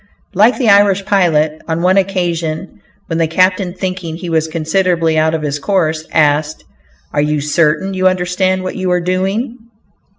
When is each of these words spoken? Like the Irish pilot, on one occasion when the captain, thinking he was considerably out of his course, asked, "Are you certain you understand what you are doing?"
Like 0.33 0.57
the 0.57 0.67
Irish 0.69 1.05
pilot, 1.05 1.61
on 1.67 1.83
one 1.83 1.95
occasion 1.95 2.81
when 3.05 3.19
the 3.19 3.27
captain, 3.27 3.71
thinking 3.75 4.15
he 4.15 4.31
was 4.31 4.47
considerably 4.47 5.15
out 5.15 5.35
of 5.35 5.43
his 5.43 5.59
course, 5.59 6.07
asked, 6.11 6.63
"Are 7.13 7.21
you 7.21 7.39
certain 7.39 7.93
you 7.93 8.07
understand 8.07 8.63
what 8.63 8.75
you 8.75 8.89
are 8.89 8.99
doing?" 8.99 9.59